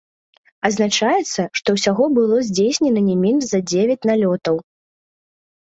[0.69, 4.55] Адзначаецца, што ўсяго было здзейснена не менш за дзевяць налётаў.